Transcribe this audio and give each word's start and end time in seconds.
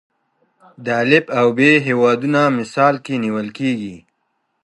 د 0.83 0.85
الف 1.01 1.25
او 1.39 1.47
ب 1.57 1.59
هیوادونه 1.87 2.39
مثال 2.59 2.95
کې 3.05 3.15
نیول 3.23 3.47
کېږي. 3.57 3.95